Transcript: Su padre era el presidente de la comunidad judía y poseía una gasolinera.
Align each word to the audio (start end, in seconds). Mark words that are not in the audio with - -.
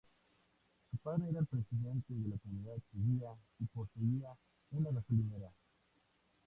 Su 0.89 0.97
padre 0.97 1.29
era 1.29 1.41
el 1.41 1.45
presidente 1.45 2.05
de 2.15 2.29
la 2.29 2.37
comunidad 2.39 2.73
judía 2.91 3.37
y 3.59 3.65
poseía 3.65 4.35
una 4.71 4.89
gasolinera. 4.89 5.51